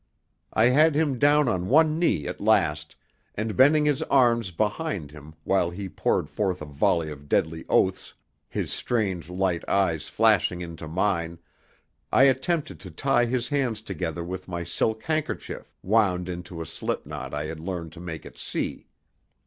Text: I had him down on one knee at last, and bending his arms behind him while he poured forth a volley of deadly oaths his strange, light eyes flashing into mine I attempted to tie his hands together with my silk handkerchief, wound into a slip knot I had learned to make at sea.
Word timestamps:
I 0.55 0.65
had 0.69 0.95
him 0.95 1.19
down 1.19 1.47
on 1.47 1.67
one 1.69 1.99
knee 1.99 2.25
at 2.27 2.41
last, 2.41 2.95
and 3.35 3.55
bending 3.55 3.85
his 3.85 4.01
arms 4.01 4.49
behind 4.49 5.11
him 5.11 5.35
while 5.43 5.69
he 5.69 5.87
poured 5.87 6.27
forth 6.27 6.59
a 6.59 6.65
volley 6.65 7.11
of 7.11 7.29
deadly 7.29 7.65
oaths 7.69 8.11
his 8.49 8.73
strange, 8.73 9.29
light 9.29 9.63
eyes 9.69 10.09
flashing 10.09 10.59
into 10.61 10.87
mine 10.87 11.37
I 12.11 12.23
attempted 12.23 12.79
to 12.79 12.89
tie 12.89 13.25
his 13.25 13.49
hands 13.49 13.79
together 13.83 14.23
with 14.23 14.47
my 14.47 14.63
silk 14.63 15.03
handkerchief, 15.03 15.71
wound 15.83 16.27
into 16.29 16.63
a 16.63 16.65
slip 16.65 17.05
knot 17.05 17.35
I 17.35 17.45
had 17.45 17.59
learned 17.59 17.91
to 17.91 17.99
make 17.99 18.25
at 18.25 18.39
sea. 18.39 18.87